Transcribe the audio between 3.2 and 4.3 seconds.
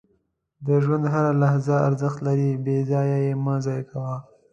یې مه ضایع کوه.